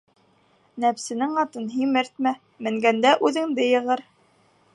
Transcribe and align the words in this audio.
Нәпсенең 0.85 1.37
атын 1.43 1.67
һимертмә, 1.75 2.33
менгәндә 2.69 3.13
үҙеңде 3.31 3.69
йығыр. 3.75 4.05